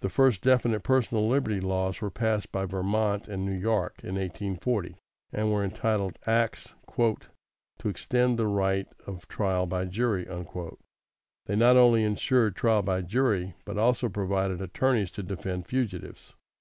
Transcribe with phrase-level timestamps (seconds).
[0.00, 4.96] The first definite personal liberty laws were passed by Vermont and New York, in 1840,
[5.32, 7.26] and were entitled Acts "to
[7.88, 10.26] extend the right of trial by jury."
[11.46, 16.34] They not only insured jury trial, but also provided attorneys to defend fugitives.